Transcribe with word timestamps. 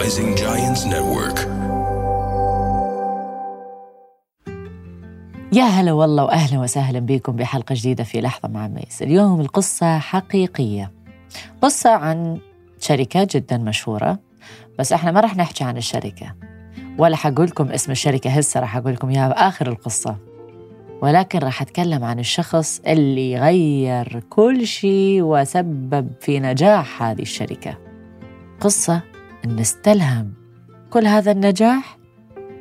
Rising 0.00 0.34
Giants 0.34 0.82
Network. 0.84 1.38
يا 5.52 5.64
هلا 5.64 5.92
والله 5.92 6.24
وأهلا 6.24 6.60
وسهلا 6.60 6.98
بكم 6.98 7.36
بحلقة 7.36 7.74
جديدة 7.74 8.04
في 8.04 8.20
لحظة 8.20 8.48
مع 8.48 8.68
ميس. 8.68 9.02
اليوم 9.02 9.40
القصة 9.40 9.98
حقيقية. 9.98 10.92
قصة 11.62 11.90
عن 11.90 12.38
شركة 12.80 13.28
جدا 13.30 13.58
مشهورة 13.58 14.18
بس 14.78 14.92
إحنا 14.92 15.10
ما 15.10 15.20
راح 15.20 15.36
نحكي 15.36 15.64
عن 15.64 15.76
الشركة. 15.76 16.34
ولا 16.98 17.16
حقول 17.16 17.46
لكم 17.46 17.68
اسم 17.68 17.92
الشركة 17.92 18.30
هسه 18.30 18.60
راح 18.60 18.76
أقول 18.76 18.92
لكم 18.92 19.08
إياها 19.08 19.28
بآخر 19.28 19.68
القصة. 19.68 20.16
ولكن 21.02 21.38
راح 21.38 21.62
أتكلم 21.62 22.04
عن 22.04 22.18
الشخص 22.18 22.80
اللي 22.86 23.38
غير 23.38 24.22
كل 24.30 24.66
شيء 24.66 25.22
وسبب 25.22 26.10
في 26.20 26.40
نجاح 26.40 27.02
هذه 27.02 27.22
الشركة. 27.22 27.78
قصة 28.60 29.09
أن 29.44 29.58
استلهم 29.58 30.32
كل 30.90 31.06
هذا 31.06 31.32
النجاح 31.32 31.98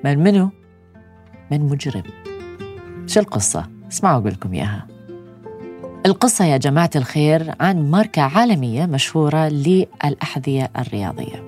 من 0.03 0.19
منو؟ 0.19 0.49
من 1.51 1.61
مجرم. 1.61 2.03
شو 3.07 3.19
القصة؟ 3.19 3.69
اسمعوا 3.91 4.19
أقول 4.19 4.31
لكم 4.31 4.53
إياها. 4.53 4.87
القصة 6.05 6.45
يا 6.45 6.57
جماعة 6.57 6.89
الخير 6.95 7.53
عن 7.59 7.91
ماركة 7.91 8.21
عالمية 8.21 8.85
مشهورة 8.85 9.47
للأحذية 9.47 10.71
الرياضية. 10.77 11.43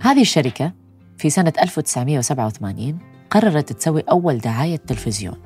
هذه 0.00 0.20
الشركة 0.20 0.72
في 1.18 1.30
سنة 1.30 1.52
1987 1.62 2.98
قررت 3.30 3.72
تسوي 3.72 4.00
أول 4.00 4.38
دعاية 4.38 4.76
تلفزيون. 4.76 5.36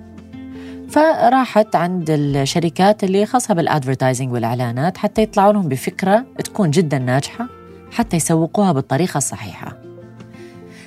فراحت 0.88 1.76
عند 1.76 2.10
الشركات 2.10 3.04
اللي 3.04 3.26
خاصة 3.26 3.54
بالأدفرتايزنج 3.54 4.32
والإعلانات 4.32 4.98
حتى 4.98 5.22
يطلعوا 5.22 5.52
لهم 5.52 5.68
بفكرة 5.68 6.26
تكون 6.44 6.70
جدا 6.70 6.98
ناجحة. 6.98 7.57
حتى 7.92 8.16
يسوقوها 8.16 8.72
بالطريقة 8.72 9.18
الصحيحة. 9.18 9.76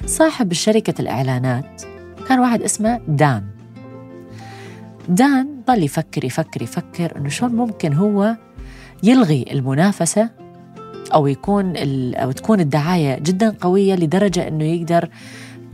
صاحب 0.06 0.54
شركة 0.54 1.02
الإعلانات 1.02 1.82
كان 2.28 2.40
واحد 2.40 2.62
اسمه 2.62 3.02
دان. 3.08 3.44
دان 5.10 5.62
ضل 5.68 5.84
يفكر 5.84 6.26
يفكر 6.26 6.62
يفكر 6.62 7.18
إنه 7.18 7.30
شلون 7.30 7.56
ممكن 7.56 7.94
هو 7.94 8.36
يلغي 9.04 9.46
المنافسة 9.52 10.30
أو 11.14 11.28
يكون 11.28 11.74
أو 12.16 12.32
تكون 12.32 12.60
الدعاية 12.60 13.20
جدا 13.20 13.56
قوية 13.62 13.96
لدرجة 13.96 14.48
إنه 14.48 14.64
يقدر 14.64 15.10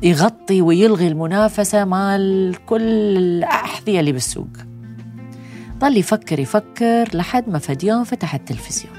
يغطي 0.03 0.62
ويلغي 0.62 1.08
المنافسة 1.08 1.86
مال 1.86 2.56
كل 2.66 2.81
الأحذية 3.17 4.00
اللي 4.00 4.12
بالسوق. 4.12 4.47
ضل 5.80 5.97
يفكر 5.97 6.39
يفكر 6.39 7.09
لحد 7.14 7.50
ما 7.50 7.59
فد 7.59 7.84
يوم 7.84 8.03
فتح 8.03 8.36
التلفزيون. 8.36 8.97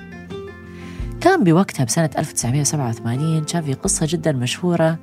كان 1.21 1.45
بوقتها 1.45 1.85
بسنة 1.85 2.11
1987 2.19 3.45
كان 3.45 3.63
في 3.63 3.75
قصة 3.75 4.07
جدا 4.11 4.33
مشهورة 4.33 4.99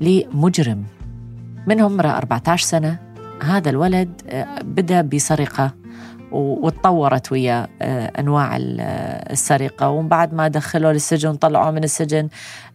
لمجرم. 0.00 0.84
من 1.66 1.80
عمره 1.80 2.08
14 2.08 2.66
سنة. 2.66 2.98
هذا 3.42 3.70
الولد 3.70 4.22
آه، 4.28 4.62
بدأ 4.62 5.00
بسرقة 5.00 5.74
وتطورت 6.32 7.32
ويا 7.32 7.68
آه، 7.82 8.12
أنواع 8.20 8.56
آه، 8.56 9.32
السرقة. 9.32 9.88
ومن 9.88 10.08
بعد 10.08 10.34
ما 10.34 10.48
دخلوا 10.48 10.92
للسجن 10.92 11.34
طلعوا 11.34 11.70
من 11.70 11.84
السجن 11.84 12.28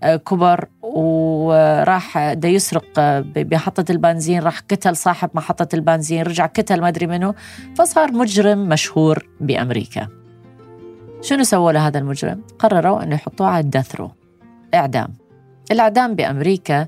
كبر. 0.03 0.65
وراح 0.81 2.33
دا 2.33 2.47
يسرق 2.47 2.99
بمحطه 3.19 3.91
البنزين. 3.91 4.41
راح 4.43 4.59
قتل 4.59 4.95
صاحب 4.95 5.29
محطة 5.33 5.75
البنزين. 5.75 6.21
رجع 6.21 6.45
قتل 6.45 6.81
ما 6.81 6.87
أدري 6.87 7.07
منه 7.07 7.33
فصار 7.77 8.11
مجرم 8.11 8.69
مشهور 8.69 9.27
بأمريكا. 9.41 10.22
شنو 11.23 11.43
سووا 11.43 11.71
لهذا 11.71 11.99
المجرم؟ 11.99 12.41
قرروا 12.59 13.03
إنه 13.03 13.15
يحطوه 13.15 13.47
على 13.47 13.63
الدثرو 13.63 14.11
اعدام 14.73 15.13
الإعدام. 15.71 16.15
بأمريكا 16.15 16.87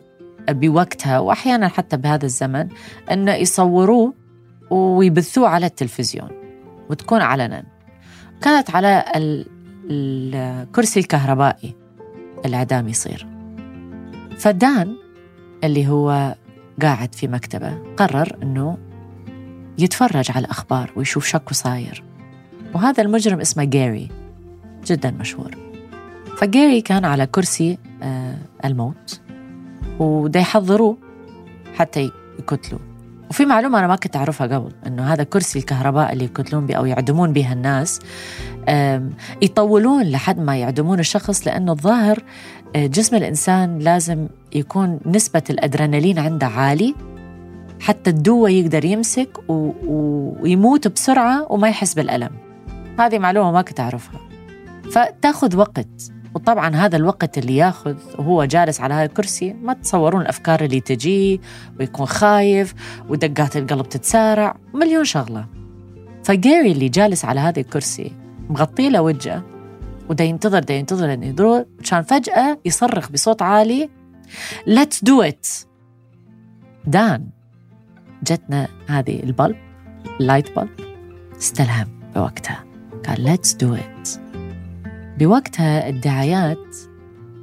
بوقتها 0.50 1.20
وأحيانا 1.20 1.68
حتى 1.68 1.98
بهذا 1.98 2.26
الزمن 2.26 2.68
إنه 3.12 3.34
يصوروه 3.34 4.14
ويبثوه 4.70 5.48
على 5.48 5.66
التلفزيون 5.66 6.30
وتكون 6.90 7.22
علنا. 7.22 7.64
كانت 8.42 8.76
على 8.76 9.04
الكرسي 9.90 11.00
الكهربائي 11.00 11.76
الإعدام 12.46 12.88
يصير. 12.88 13.28
فدان 14.38 14.96
اللي 15.64 15.88
هو 15.88 16.36
قاعد 16.82 17.16
في 17.16 17.28
مكتبه 17.28 17.78
قرر 17.98 18.38
إنه 18.44 18.78
يتفرج 19.78 20.32
على 20.32 20.46
الأخبار 20.46 20.92
ويشوف 20.96 21.26
شكو 21.26 21.54
صاير. 21.54 22.04
وهذا 22.74 23.04
المجرم 23.04 23.40
اسمه 23.40 23.64
جاري 23.64 24.10
جدا 24.86 25.12
مشهور. 25.12 25.66
فجاري 26.38 26.82
كان 26.82 27.06
على 27.06 27.26
كرسي 27.26 27.78
آه، 28.04 28.38
الموت 28.66 29.22
وده 30.00 30.40
يحضروه 30.40 30.98
حتى 31.76 32.12
يقتلوا 32.40 32.80
وفي 33.30 33.46
معلومة 33.46 33.80
أنا 33.80 33.88
ما 33.88 33.96
كنت 33.96 34.16
أعرفها 34.16 34.48
قبل 34.48 34.72
إنه 34.88 35.14
هذا 35.14 35.24
كرسي 35.24 35.60
الكهرباء 35.60 36.14
اللي 36.14 36.26
يقتلون 36.26 36.66
به 36.66 36.76
أو 36.76 36.86
يعدمون 36.86 37.34
به 37.34 37.54
الناس 37.54 38.00
يطولون 39.42 40.04
لحد 40.04 40.40
ما 40.40 40.58
يعدمون 40.58 41.00
الشخص 41.00 41.48
لأنه 41.48 41.72
الظاهر 41.72 42.24
آه، 42.76 42.86
جسم 42.86 43.16
الإنسان 43.16 43.80
لازم 43.80 44.28
يكون 44.54 45.00
نسبة 45.06 45.44
الأدرينالين 45.50 46.20
عنده 46.20 46.48
عالي 46.48 46.96
حتى 47.80 48.10
الدوة 48.10 48.50
يقدر 48.50 48.86
يمسك 48.86 49.30
ويموت 49.48 50.88
بسرعة 50.88 51.52
وما 51.52 51.70
يحس 51.70 51.94
بالألم. 51.94 52.30
هذه 53.00 53.20
معلومة 53.20 53.52
ما 53.52 53.62
كنت 53.62 53.80
أعرفها. 53.80 54.20
فتاخذ 54.92 55.58
وقت. 55.58 56.12
وطبعا 56.36 56.76
هذا 56.76 56.98
الوقت 56.98 57.38
اللي 57.38 57.56
ياخذ 57.56 57.96
وهو 58.20 58.46
جالس 58.46 58.82
على 58.82 58.94
هذا 58.94 59.06
الكرسي 59.06 59.54
ما 59.54 59.74
تتصورون 59.74 60.22
الأفكار 60.22 60.64
اللي 60.64 60.80
تجيه 60.80 61.40
ويكون 61.80 62.06
خايف 62.06 62.74
ودقات 63.10 63.58
القلب 63.58 63.90
تتسارع 63.90 64.58
مليون 64.74 65.04
شغلة. 65.04 65.48
فجيري 66.24 66.72
اللي 66.72 66.90
جالس 66.90 67.26
على 67.26 67.40
هذا 67.40 67.60
الكرسي 67.60 68.12
مغطي 68.50 68.90
له 68.90 69.02
وجهه 69.02 69.44
ودا 70.10 70.24
ينتظر 70.24 70.60
دا 70.60 70.74
ينتظر 70.74 71.14
إنه 71.14 71.26
يدور 71.26 71.66
كان 71.90 72.04
فجأة 72.04 72.60
يصرخ 72.66 73.12
بصوت 73.12 73.42
عالي 73.42 73.90
let's 74.68 74.98
do 75.10 75.32
it! 75.32 75.66
دان. 76.88 77.30
جتنا 78.24 78.68
هذه 78.88 79.24
ال 79.24 79.30
bulb 79.30 79.56
ال 80.20 80.26
light 80.26 80.56
bulb 80.56 80.70
استلهم 81.38 81.88
بوقتها. 82.16 82.64
قال 83.08 83.38
let's 83.38 83.50
do 83.50 83.80
it. 83.80 84.25
بوقتها 85.20 85.90
الدعايات 85.90 86.76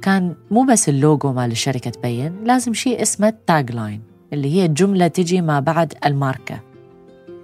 كان 0.01 0.35
مو 0.51 0.63
بس 0.63 0.89
اللوجو 0.89 1.33
مال 1.33 1.51
الشركة 1.51 1.89
تبين 1.89 2.43
لازم 2.43 2.73
شيء 2.73 3.01
اسمه 3.01 3.27
ال 3.27 3.71
tagline 3.71 4.01
اللي 4.33 4.55
هي 4.55 4.67
جملة 4.67 5.07
تجي 5.07 5.41
ما 5.41 5.59
بعد 5.59 5.93
الماركة. 6.05 6.59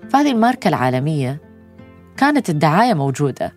فهذه 0.09 0.31
الماركة 0.31 0.67
العالمية 0.67 1.41
كانت 2.17 2.50
الدعاية 2.50 2.94
موجودة 2.94 3.53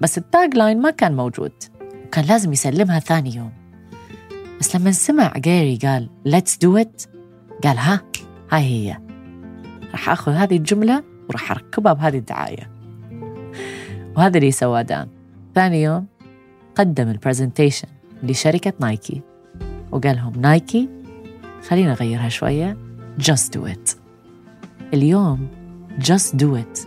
بس 0.00 0.18
ال 0.18 0.54
tagline 0.54 0.82
ما 0.82 0.90
كان 0.90 1.16
موجود 1.16 1.52
وكان 2.06 2.24
لازم 2.24 2.52
يسلمها 2.52 2.98
ثاني 2.98 3.36
يوم. 3.36 3.52
بس 4.60 4.76
لما 4.76 4.92
سمع 4.92 5.32
جيري 5.36 5.78
قال 5.82 6.10
let's 6.28 6.52
do 6.66 6.84
it 6.84 7.08
قال 7.64 7.78
ها 7.78 8.00
هاي 8.50 8.62
هي 8.62 8.98
راح 9.90 10.08
أخذ 10.08 10.32
هذه 10.32 10.56
الجملة 10.56 11.04
وراح 11.28 11.50
أركبها 11.50 11.92
بهذه 11.92 12.18
الدعاية. 12.18 12.70
وهذا 14.16 14.38
اللي 14.38 14.50
سواه 14.50 14.82
دان. 14.82 15.15
ثاني 15.56 15.82
يوم 15.82 16.06
قدم 16.74 17.08
ال 17.08 17.14
presentation 17.14 17.88
لشركة 18.22 18.72
نايكي. 18.80 19.22
وقال 19.92 20.16
لهم 20.16 20.32
نايكي 20.40 20.88
خلينا 21.68 21.90
نغيرها 21.90 22.28
شوية. 22.28 22.76
Just 23.20 23.58
do 23.58 23.60
it. 23.72 23.96
اليوم 24.94 25.48
just 26.00 26.36
do 26.36 26.44
it 26.44 26.86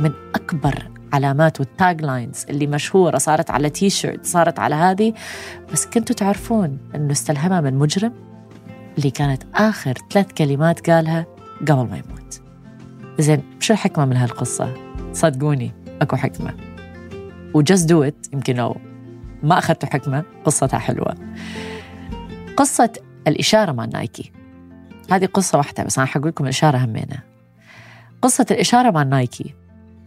من 0.00 0.12
أكبر 0.34 0.90
علامات 1.12 1.60
وال 1.60 2.02
taglines 2.02 2.46
اللي 2.50 2.66
مشهورة. 2.66 3.18
صارت 3.18 3.50
على 3.50 3.70
تي 3.70 3.90
شيرت 3.90 4.26
صارت 4.26 4.58
على 4.58 4.74
هذه. 4.74 5.14
بس 5.72 5.86
كنتوا 5.86 6.16
تعرفون 6.16 6.78
أنه 6.94 7.12
استلهمها 7.12 7.60
من 7.60 7.74
مجرم 7.74 8.12
اللي 8.98 9.10
كانت 9.10 9.42
آخر 9.54 9.94
ثلاث 10.10 10.32
كلمات 10.32 10.90
قالها 10.90 11.26
قبل 11.60 11.90
ما 11.90 12.02
يموت. 12.06 12.40
زين 13.18 13.42
شو 13.60 13.72
الحكمة 13.72 14.04
من 14.04 14.16
هالقصة؟ 14.16 14.74
صدقوني 15.12 15.72
أكو 16.02 16.16
حكمة. 16.16 16.73
و 17.54 17.61
just 17.61 17.88
do 17.88 18.02
it 18.02 18.26
يمكن 18.32 18.56
لو 18.56 18.76
ما 19.42 19.58
أخذتوا 19.58 19.88
حكمة 19.88 20.24
قصتها 20.44 20.78
حلوة. 20.78 21.14
قصة 22.56 22.92
الإشارة 23.28 23.72
مع 23.72 23.84
نايكي. 23.84 24.32
هذه 25.10 25.26
قصة 25.26 25.58
واحدة 25.58 25.84
بس 25.84 25.98
أنا 25.98 26.06
حقول 26.06 26.28
لكم 26.28 26.44
الإشارة 26.44 26.78
همينة. 26.78 27.18
قصة 28.22 28.46
الإشارة 28.50 28.90
مع 28.90 29.02
نايكي 29.02 29.54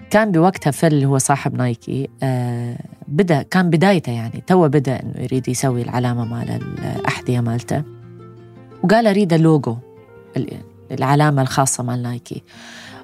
كان 0.09 0.31
بوقتها 0.31 0.71
فيل 0.71 0.93
اللي 0.93 1.05
هو 1.05 1.17
صاحب 1.17 1.53
نايكي 1.55 2.09
آه 2.23 2.77
بدأ 3.07 3.41
كان 3.41 3.69
بدايته 3.69 4.11
يعني 4.11 4.43
تو 4.47 4.67
بدأ 4.67 4.99
إنه 5.03 5.13
يريد 5.17 5.49
يسوي 5.49 5.81
العلامة 5.81 6.25
مال 6.25 6.61
الأحذية 6.95 7.39
مالته. 7.39 7.83
وقال 8.83 9.07
أريد 9.07 9.33
اللوجو 9.33 9.77
العلامة 10.91 11.41
الخاصة 11.41 11.83
مال 11.83 12.01
نايكي. 12.01 12.43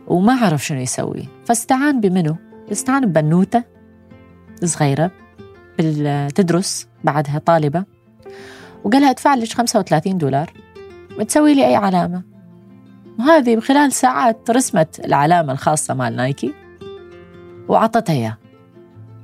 وما 0.08 0.34
عرف 0.34 0.66
شنو 0.66 0.80
يسوي. 0.80 1.28
فاستعان 1.46 2.02
بمنو؟ 2.02 2.36
استعان 2.72 3.06
ببنوتة. 3.06 3.73
صغيرة 4.68 5.12
تدرس 6.36 6.88
بعدها 7.04 7.42
طالبة. 7.46 7.84
وقال 8.84 9.02
لها 9.02 9.10
أدفع 9.10 9.36
لك 9.36 9.54
35 9.54 10.18
دولار 10.18 10.54
وتسوي 11.20 11.54
لي 11.54 11.68
أي 11.68 11.76
علامة. 11.76 12.24
وهذه 13.20 13.56
بخلال 13.56 13.92
ساعات 13.92 14.50
رسمت 14.52 15.06
العلامة 15.06 15.54
الخاصة 15.54 15.94
مال 15.94 16.16
نايكي 16.16 16.54
وعطتها 17.68 18.14
إياه. 18.14 18.38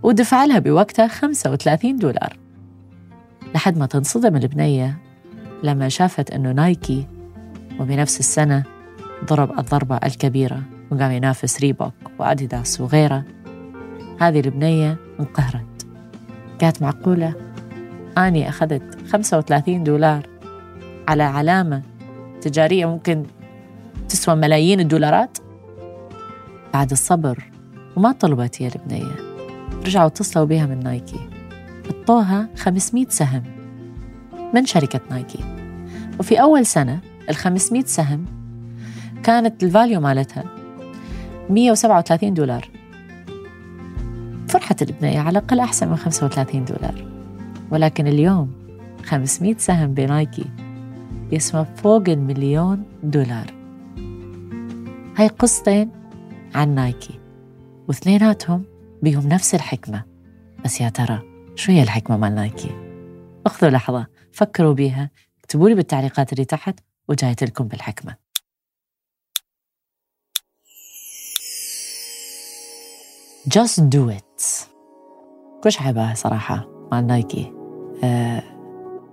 ودفع 0.04 0.46
لها 0.46 0.60
بوقتها 0.60 1.08
35 1.08 1.96
دولار. 1.96 2.38
لحد 3.56 3.78
ما 3.78 3.86
تنصدم 3.86 4.36
البنية 4.36 4.98
لما 5.64 5.90
شافت 5.90 6.32
أنه 6.32 6.52
نايكي 6.52 7.08
وبنفس 7.80 8.20
السنة 8.20 8.64
ضرب 9.26 9.60
الضربة 9.60 9.98
الكبيرة 9.98 10.62
وقام 10.92 11.12
ينافس 11.12 11.62
ريبوك 11.62 11.94
وأديداس 12.20 12.82
وغيره. 12.82 13.24
هذه 14.20 14.40
البنية 14.40 14.98
انقهرت 15.20 15.88
قالت 16.62 16.82
معقولة؟ 16.82 17.34
أني 18.18 18.50
أخذت 18.50 19.08
35 19.08 19.84
دولار 19.84 20.28
على 21.08 21.24
علامة 21.24 21.82
تجارية 22.42 22.86
ممكن 22.86 23.26
تسوى 24.10 24.36
ملايين 24.36 24.80
الدولارات؟ 24.80 25.38
بعد 26.74 26.92
الصبر 26.92 27.52
وما 27.96 28.12
طلبت 28.12 28.62
هي 28.62 28.68
البنية. 28.68 29.16
رجعوا 29.86 30.08
اتصلوا 30.08 30.46
بها 30.46 30.66
من 30.66 30.80
نايكي. 30.84 31.30
حطوها 31.88 32.50
500 32.58 33.06
سهم 33.10 33.44
من 34.54 34.66
شركة 34.66 35.00
نايكي. 35.10 35.40
وفي 36.20 36.42
أول 36.42 36.66
سنة 36.66 37.00
ال 37.30 37.36
500 37.36 37.84
سهم 37.84 38.26
كانت 39.24 39.64
الفاليو 39.64 40.00
مالتها 40.00 40.44
137 41.50 42.34
دولار. 42.34 42.79
فرحت 44.50 44.82
البنية 44.82 45.20
على 45.20 45.40
الأقل 45.40 45.60
أحسن 45.60 45.90
من 45.90 45.96
35 45.96 46.66
دولار. 46.66 47.06
ولكن 47.72 48.08
اليوم 48.08 48.52
500 49.06 49.58
سهم 49.58 49.94
بنايكي 49.94 50.46
يسوى 51.32 51.66
فوق 51.76 52.10
المليون 52.10 52.84
دولار. 53.04 53.54
هاي 55.18 55.28
قصتين 55.28 55.92
عن 56.56 56.76
نايكي 56.76 57.20
واثنيناتهم 57.88 58.64
بيهم 59.02 59.28
نفس 59.28 59.56
الحكمة. 59.56 60.04
بس 60.66 60.82
يا 60.82 60.90
ترى 60.90 61.22
شو 61.56 61.72
هي 61.72 61.84
الحكمة 61.84 62.18
مال 62.18 62.36
نايكي؟ 62.36 62.70
اخذوا 63.46 63.72
لحظة 63.72 64.08
فكروا 64.32 64.74
بيها 64.74 65.10
اكتبوا 65.40 65.70
لي 65.70 65.76
بالتعليقات 65.76 66.34
اللي 66.34 66.46
تحت 66.46 66.80
وجايت 67.08 67.44
لكم 67.44 67.68
بالحكمة. 67.68 68.16
Just 73.50 73.90
do 73.90 74.10
it. 74.18 74.29
كوش 75.64 75.82
عيبة 75.82 76.14
صراحة 76.14 76.68
مع 76.92 77.00
نايكي. 77.00 77.54
آه 78.04 78.44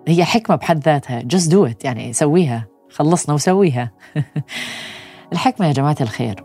هي 0.08 0.24
حكمة 0.24 0.56
بحد 0.56 0.78
ذاتها. 0.84 1.20
Just 1.20 1.50
do 1.50 1.72
it. 1.72 1.84
يعني 1.84 2.12
سويها. 2.12 2.66
خلصنا 2.90 3.34
وسويها. 3.34 3.90
الحكمة 5.32 5.66
يا 5.66 5.72
جماعة 5.72 5.96
الخير 6.00 6.44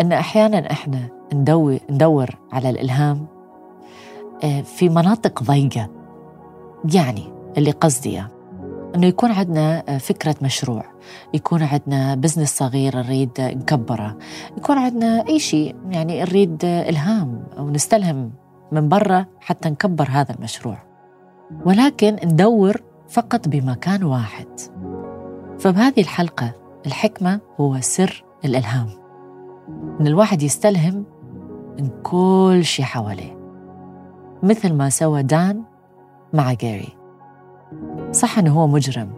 إن 0.00 0.12
أحيانا 0.12 0.70
إحنا 0.70 1.08
ندور, 1.34 1.78
ندور 1.90 2.30
على 2.52 2.70
الإلهام 2.70 3.26
آه، 4.44 4.60
في 4.60 4.88
مناطق 4.88 5.42
ضيقة. 5.42 5.90
يعني 6.94 7.32
اللي 7.58 7.70
قصدي 7.70 8.12
إنه 8.94 9.06
يكون 9.06 9.30
عندنا 9.30 9.84
آه، 9.88 9.98
فكرة 9.98 10.34
مشروع 10.42 10.84
يكون 11.34 11.62
عندنا 11.62 12.14
بزنس 12.14 12.56
صغير 12.56 12.96
نريد 12.96 13.30
نكبره 13.40 14.18
يكون 14.58 14.78
عندنا 14.78 15.28
أي 15.28 15.38
شيء 15.38 15.76
يعني 15.90 16.20
نريد 16.20 16.64
إلهام 16.64 17.46
أو 17.58 17.70
نستلهم 17.70 18.32
من 18.72 18.88
برا 18.88 19.26
حتى 19.40 19.70
نكبر 19.70 20.08
هذا 20.10 20.34
المشروع. 20.34 20.78
ولكن 21.66 22.16
ندور 22.24 22.80
فقط 23.08 23.48
بمكان 23.48 24.04
واحد. 24.04 24.46
فبهذه 25.58 26.00
الحلقة 26.00 26.52
الحكمة 26.86 27.40
هو 27.60 27.80
سر 27.80 28.24
الإلهام. 28.44 28.88
إن 30.00 30.06
الواحد 30.06 30.42
يستلهم 30.42 31.04
من 31.78 31.88
كل 32.02 32.60
شيء 32.64 32.84
حواليه. 32.84 33.38
مثل 34.42 34.72
ما 34.72 34.88
سوى 34.88 35.22
دان 35.22 35.62
مع 36.32 36.52
جاري. 36.52 37.03
صح 38.14 38.38
إنه 38.38 38.52
هو 38.52 38.66
مجرم. 38.66 39.08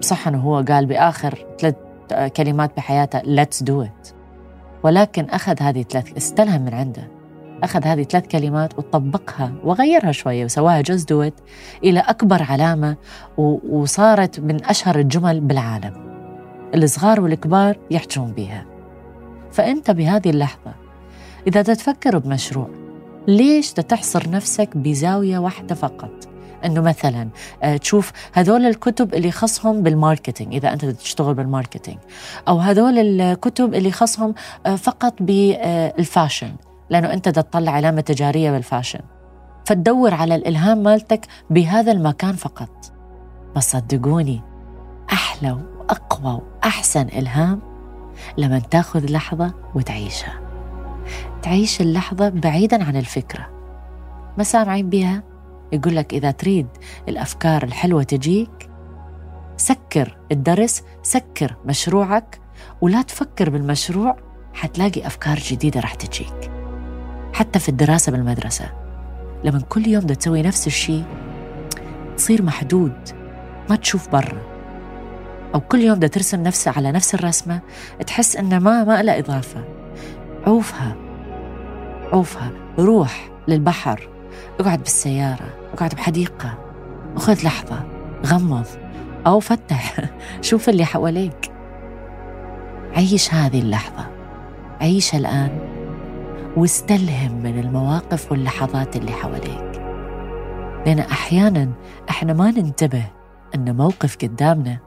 صح 0.00 0.28
إنه 0.28 0.38
هو 0.38 0.64
قال 0.68 0.86
بآخر 0.86 1.46
ثلاث 1.60 1.74
كلمات 2.36 2.76
بحياته 2.76 3.20
let's 3.20 3.64
do 3.64 3.86
it. 3.88 4.12
ولكن 4.82 5.24
أخذ 5.24 5.62
هذه 5.62 5.82
ثلاث 5.82 6.16
استلهم 6.16 6.62
من 6.64 6.74
عنده. 6.74 7.08
أخذ 7.62 7.84
هذه 7.84 8.02
ثلاث 8.02 8.26
كلمات 8.26 8.78
وطبقها 8.78 9.52
وغيرها 9.64 10.12
شوية 10.12 10.44
وسواها 10.44 10.80
جوز 10.80 11.04
دوت 11.04 11.34
إلى 11.84 12.00
أكبر 12.00 12.42
علامة 12.42 12.96
وصارت 13.68 14.40
من 14.40 14.64
أشهر 14.64 14.98
الجمل 14.98 15.40
بالعالم. 15.40 15.94
الصغار 16.74 17.20
والكبار 17.20 17.78
يحجون 17.90 18.32
بها. 18.32 18.64
فأنت 19.52 19.90
بهذه 19.90 20.30
اللحظة 20.30 20.74
إذا 21.46 21.62
تتفكر 21.62 22.18
بمشروع 22.18 22.68
ليش 23.28 23.72
تحصر 23.72 24.30
نفسك 24.30 24.76
بزاوية 24.76 25.38
واحدة 25.38 25.74
فقط؟ 25.74 26.28
إنه 26.64 26.80
مثلا 26.80 27.28
آه، 27.62 27.76
تشوف 27.76 28.12
هذول 28.32 28.66
الكتب 28.66 29.14
اللي 29.14 29.30
خصهم 29.30 29.82
بال 29.82 29.95
marketing 29.95 30.54
إذا 30.54 30.72
أنت 30.72 30.84
تشتغل 30.84 31.34
بال 31.34 31.45
marketing. 31.45 31.98
أو 32.48 32.58
هذول 32.58 32.98
الكتب 32.98 33.74
اللي 33.74 33.92
خصهم 33.92 34.34
آه، 34.66 34.76
فقط 34.76 35.14
بال 35.20 35.49
fashion 35.49 36.52
لأنه 36.90 37.12
أنت 37.12 37.28
تطلع 37.28 37.72
علامة 37.72 38.00
تجارية 38.00 38.50
بالفاشن. 38.50 39.00
فتدور 39.64 40.14
على 40.14 40.34
الإلهام 40.34 40.82
مالتك 40.82 41.26
بهذا 41.50 41.92
المكان 41.92 42.32
فقط. 42.32 42.92
بس 43.56 43.72
صدقوني 43.72 44.42
أحلى 45.12 45.52
وأقوى 45.52 46.40
وأحسن 46.62 47.08
إلهام 47.08 47.60
لما 48.38 48.58
تأخذ 48.58 49.12
لحظة 49.12 49.54
وتعيشها. 49.74 50.40
تعيش 51.42 51.80
اللحظة 51.80 52.28
بعيدا 52.28 52.84
عن 52.84 52.96
الفكرة. 52.96 53.46
ما 54.38 54.44
سامعين 54.44 54.90
بها 54.90 55.22
يقول 55.72 55.96
لك 55.96 56.14
إذا 56.14 56.30
تريد 56.30 56.66
الأفكار 57.08 57.62
الحلوة 57.62 58.02
تجيك 58.02 58.70
سكر 59.56 60.16
الدرس 60.32 60.82
سكر 61.02 61.56
مشروعك 61.64 62.40
ولا 62.80 63.02
تفكر 63.02 63.50
بالمشروع 63.50 64.16
حتلاقي 64.54 65.06
أفكار 65.06 65.38
جديدة 65.38 65.80
رح 65.80 65.94
تجيك. 65.94 66.50
حتى 67.32 67.58
في 67.58 67.68
الدراسة 67.68 68.12
بالمدرسة 68.12 68.64
لما 69.44 69.60
كل 69.60 69.86
يوم 69.86 70.02
دا 70.02 70.14
تسوي 70.14 70.42
نفس 70.42 70.66
الشيء 70.66 71.04
تصير 72.16 72.42
محدود 72.42 72.96
ما 73.70 73.76
تشوف 73.76 74.08
برا. 74.08 74.42
أو 75.54 75.60
كل 75.60 75.78
يوم 75.80 75.98
دا 75.98 76.06
ترسم 76.06 76.42
نفسها 76.42 76.72
على 76.76 76.92
نفس 76.92 77.14
الرسمة 77.14 77.60
تحس 78.06 78.36
إنه 78.36 78.58
ما 78.58 78.84
ما 78.84 79.02
لها 79.02 79.18
إضافة. 79.18 79.64
عوفها. 80.46 80.96
عوفها. 82.12 82.50
روح 82.78 83.30
للبحر. 83.48 84.08
اقعد 84.60 84.78
بالسيارة. 84.78 85.57
أقعد 85.78 85.94
بحديقة. 85.94 86.58
وخذ 87.16 87.44
لحظة 87.44 87.84
غمض 88.26 88.66
أو 89.26 89.40
فتح. 89.40 89.96
شوف 90.40 90.68
اللي 90.68 90.84
حواليك. 90.84 91.52
عيش 92.96 93.34
هذه 93.34 93.60
اللحظة. 93.60 94.06
عيشها 94.80 95.18
الآن. 95.18 95.58
واستلهم 96.56 97.42
من 97.42 97.58
المواقف 97.58 98.32
واللحظات 98.32 98.96
اللي 98.96 99.12
حواليك. 99.12 99.82
لأن 100.86 100.98
أحيانا 100.98 101.70
إحنا 102.10 102.32
ما 102.32 102.50
ننتبه 102.50 103.04
أن 103.54 103.76
موقف 103.76 104.16
قدامنا 104.16 104.78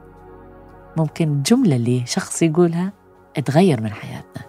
ممكن 0.96 1.28
الجملة 1.28 1.76
اللي 1.76 2.02
شخص 2.06 2.42
يقولها 2.42 2.92
تغير 3.44 3.80
من 3.80 3.92
حياتنا. 3.92 4.42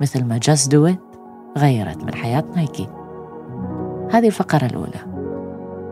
مثل 0.00 0.24
ما 0.24 0.38
just 0.38 0.70
do 0.70 0.82
it 0.82 0.94
غيرت 1.58 2.04
من 2.04 2.14
حياة 2.14 2.44
نايكي 2.56 2.88
هذه 4.12 4.26
الفقرة 4.26 4.66
الأولى. 4.66 5.19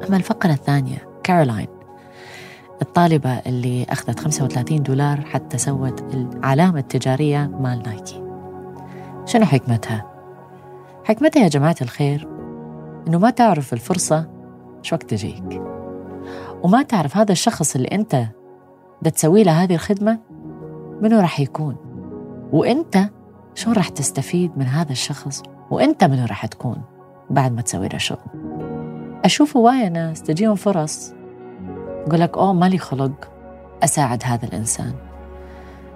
أما 0.06 0.16
الفقرة 0.16 0.52
الثانية 0.52 1.08
كارولاين 1.24 1.68
الطالبة 2.82 3.30
اللي 3.30 3.86
أخذت 3.90 4.20
35 4.20 4.82
دولار 4.82 5.20
حتى 5.20 5.58
سوت 5.58 6.14
العلامة 6.14 6.78
التجارية 6.78 7.46
مال 7.60 7.82
نايكي. 7.82 8.22
شنو 9.24 9.44
حكمتها؟ 9.44 10.06
حكمتها 11.04 11.42
يا 11.42 11.48
جماعة 11.48 11.76
الخير 11.82 12.28
إنه 13.08 13.18
ما 13.18 13.30
تعرف 13.30 13.72
الفرصة 13.72 14.28
شو 14.82 14.96
وقت 14.96 15.10
تجيك؟ 15.10 15.62
وما 16.62 16.82
تعرف 16.82 17.16
هذا 17.16 17.32
الشخص 17.32 17.76
اللي 17.76 17.88
أنت 17.88 18.26
بدك 19.02 19.12
تسوي 19.12 19.42
له 19.42 19.52
هذه 19.52 19.74
الخدمة 19.74 20.18
منو 21.02 21.20
راح 21.20 21.40
يكون؟ 21.40 21.76
وأنت 22.52 22.98
شو 23.54 23.72
راح 23.72 23.88
تستفيد 23.88 24.58
من 24.58 24.66
هذا 24.66 24.92
الشخص؟ 24.92 25.42
وأنت 25.70 26.04
منو 26.04 26.24
راح 26.24 26.46
تكون 26.46 26.82
بعد 27.30 27.52
ما 27.52 27.62
تسوي 27.62 27.88
له 27.88 27.98
شغل؟ 27.98 28.37
أشوف 29.24 29.56
هواية 29.56 29.88
ناس 29.88 30.22
تجيهم 30.22 30.54
فرص. 30.54 31.14
يقول 32.06 32.20
لك 32.20 32.38
أوه 32.38 32.52
مالي 32.52 32.78
خلق 32.78 33.30
أساعد 33.84 34.22
هذا 34.24 34.44
الإنسان. 34.44 34.92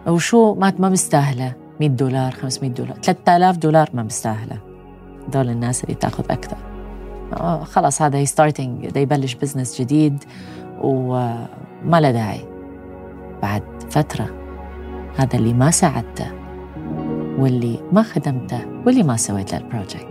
أو 0.09 0.19
شو؟ 0.19 0.55
ما 0.55 0.73
ما 0.79 0.89
مستاهلة. 0.89 1.53
100 1.81 1.89
دولار 1.89 2.33
500 2.33 2.71
دولار 2.71 2.97
3000 3.03 3.57
دولار 3.57 3.91
ما 3.95 4.03
مستاهلة. 4.03 4.59
دول 5.33 5.49
الناس 5.49 5.85
اللي 5.85 5.95
تأخذ 5.95 6.25
أكثر. 6.31 6.57
خلاص 7.65 8.03
هذا 8.03 8.25
starting 8.25 8.97
يبلش 8.97 9.35
business 9.35 9.81
جديد 9.81 10.25
وما 10.81 12.01
له 12.01 12.11
داعي. 12.11 12.45
بعد 13.43 13.63
فترة 13.91 14.31
هذا 15.17 15.37
اللي 15.39 15.53
ما 15.53 15.71
ساعدته 15.71 16.33
واللي 17.39 17.79
ما 17.93 18.03
خدمته 18.03 18.67
واللي 18.87 19.03
ما 19.03 19.17
سويت 19.17 19.53
له 19.53 19.59
ال 19.59 19.65
project 19.65 20.09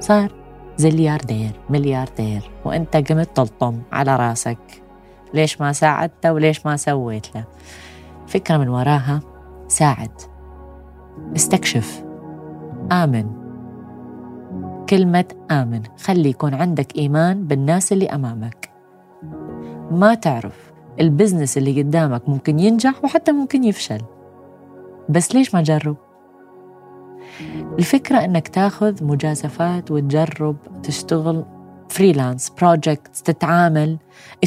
صار؟ 0.00 0.39
زلياردير 0.80 1.50
ملياردير 1.70 2.50
وإنت 2.64 2.96
قمت 2.96 3.36
تلطم 3.36 3.78
على 3.92 4.16
راسك. 4.16 4.82
ليش 5.34 5.60
ما 5.60 5.72
ساعدته 5.72 6.32
وليش 6.32 6.66
ما 6.66 6.76
سويت 6.76 7.34
له 7.34 7.44
فكرة 8.26 8.56
من 8.56 8.68
وراها 8.68 9.20
ساعد. 9.68 10.10
استكشف. 11.36 12.04
آمن. 12.92 13.26
كلمة 14.88 15.24
آمن. 15.50 15.82
خلي 16.04 16.28
يكون 16.28 16.54
عندك 16.54 16.96
إيمان 16.96 17.46
بالناس 17.46 17.92
اللي 17.92 18.06
أمامك. 18.06 18.70
ما 19.90 20.14
تعرف 20.14 20.72
ال 21.00 21.06
business 21.06 21.58
اللي 21.58 21.82
قدامك 21.82 22.28
ممكن 22.28 22.58
ينجح 22.58 23.04
وحتى 23.04 23.32
ممكن 23.32 23.64
يفشل. 23.64 24.00
بس 25.08 25.34
ليش 25.34 25.54
ما 25.54 25.62
جرب؟ 25.62 25.96
الفكرة 27.80 28.24
أنك 28.24 28.48
تاخذ 28.48 29.04
مجازفات 29.04 29.90
وتجرب 29.90 30.56
تشتغل 30.82 31.44
freelance 31.88 32.50
project 32.50 33.16
تتعامل 33.16 33.98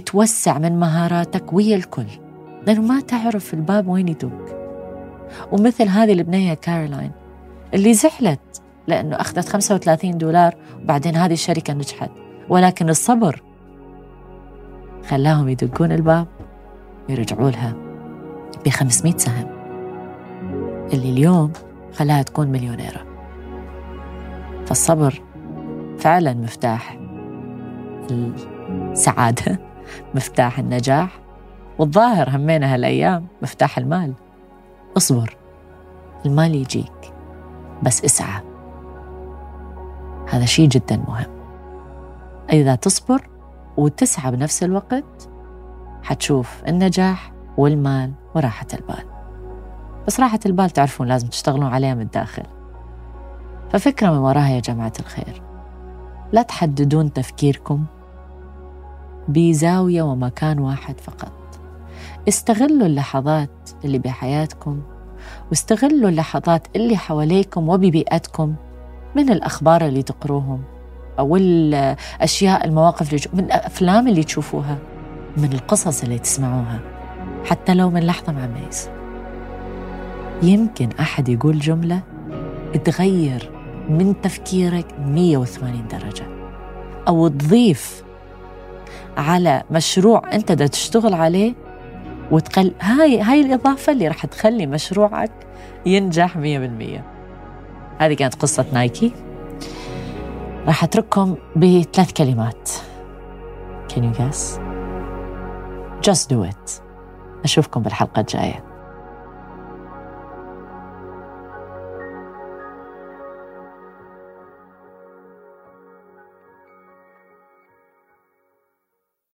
توسع 0.06 0.58
من 0.58 0.80
مهاراتك 0.80 1.54
ويا 1.54 1.75
الكل. 1.75 2.06
لأنه 2.68 2.82
ما 2.82 3.02
تعرف 3.02 3.54
الباب 3.54 3.88
وين 3.88 4.08
يوديك. 4.08 4.56
ومثل 5.52 5.88
هذه 5.88 6.13
البنية 6.13 6.54
كارولاين 6.54 7.12
اللي 7.74 7.94
زعلت 7.94 8.62
لأنه 8.88 9.16
أخذت 9.16 9.50
35 9.50 10.18
دولار 10.18 10.56
وبعدين 10.84 11.16
هذه 11.16 11.34
الشركة 11.34 11.74
نجحت. 11.74 12.12
ولكن 12.50 12.90
الصبر 12.90 13.44
خلاهم 15.10 15.50
يدقون 15.50 15.92
الباب 15.92 16.28
ويرجعوا 17.10 17.50
لها 17.50 17.74
ب 18.66 18.70
500 18.70 19.18
سهم. 19.18 19.48
اللي 20.94 21.10
اليوم 21.10 21.52
خلاها 21.94 22.22
تكون 22.22 22.48
مليونيرة. 22.48 23.03
فالصبر 24.74 25.22
فعلا 26.00 26.34
مفتاح. 26.34 27.00
السعادة 28.12 29.60
مفتاح 30.15 30.60
النجاح. 30.60 31.20
والظاهر 31.80 32.30
همينا 32.30 32.74
هالأيام 32.74 33.27
مفتاح 33.42 33.77
المال. 33.77 34.13
اصبر 34.98 35.38
المال 36.25 36.56
يجيك 36.56 37.13
بس 37.84 38.06
اسعى. 38.06 38.42
هذا 40.30 40.46
شيء 40.46 40.68
جدا 40.68 40.98
مهم. 40.98 41.32
إذا 42.53 42.75
تصبر 42.75 43.30
وتسعى 43.77 44.32
بنفس 44.32 44.63
الوقت 44.63 45.30
حتشوف 46.03 46.63
النجاح 46.68 47.34
والمال 47.58 48.12
وراحة 48.36 48.68
البال. 48.74 49.06
بس 50.08 50.20
راحة 50.20 50.39
البال 50.46 50.70
تعرفون 50.70 51.08
لازم 51.08 51.27
تشتغلون 51.27 51.68
عليها 51.68 51.94
من 51.94 52.01
الداخل. 52.01 52.44
ففكرة 53.74 54.12
من 54.12 54.18
وراها 54.18 54.50
يا 54.50 54.60
جماعة 54.60 54.94
الخير. 55.00 55.42
لا 56.32 56.42
تحددون 56.42 57.13
تفكيركم 57.13 57.86
بزاوية 59.27 60.01
ومكان 60.01 60.60
واحد 60.60 61.00
فقط. 61.00 61.32
استغلوا 62.27 62.88
اللحظات 62.88 63.70
اللي 63.86 64.00
بحياتكم 64.00 64.82
واستغلوا 65.50 66.10
اللحظات 66.10 66.68
اللي 66.75 66.98
حواليكم 66.98 67.70
وببيئتكم 67.70 68.56
من 69.15 69.30
الأخبار 69.30 69.86
اللي 69.86 70.03
تقروهم 70.03 70.62
أو 71.20 71.36
الأشياء 71.36 72.65
المواقف 72.65 73.13
اللي 73.13 73.22
من 73.34 73.44
الأفلام 73.44 74.08
اللي 74.08 74.24
تشوفوها 74.24 74.77
من 75.38 75.53
القصص 75.53 76.03
اللي 76.03 76.20
تسمعوها 76.20 76.80
حتى 77.46 77.74
لو 77.74 77.89
من 77.89 78.03
لحظة 78.03 78.34
مع 78.34 78.48
ميز 78.48 78.89
يمكن 80.44 80.89
أحد 81.00 81.30
يقول 81.30 81.60
جملة 81.60 82.01
تغير 82.86 83.62
من 83.90 84.22
تفكيرك 84.22 84.86
180 85.00 85.88
درجة. 85.88 86.28
أو 87.08 87.28
تضيف 87.28 88.04
على 89.18 89.63
مشروع 89.72 90.22
أنت 90.34 90.52
دا 90.52 90.68
تشتغل 90.68 91.13
عليه 91.13 91.54
وتقل 92.32 92.74
هاي 92.82 93.22
هاي 93.22 93.42
الإضافة 93.42 93.92
اللي 93.92 94.08
راح 94.08 94.25
تخلي 94.25 94.66
مشروعك 94.66 95.32
ينجح 95.86 96.38
100% 96.38 96.40
هذه 98.00 98.13
كانت 98.13 98.36
قصة 98.36 98.66
نايكي. 98.74 99.12
راح 100.68 100.84
أترككم 100.84 101.36
بثلاث 101.56 102.12
كلمات. 102.12 102.70
Can 103.90 104.02
you 104.02 104.18
guess? 104.18 104.60
Just 106.10 106.30
do 106.30 106.50
it. 106.52 106.82
أشوفكم 107.44 107.82
بالحلقة 107.82 108.20
الجاية. 108.20 108.73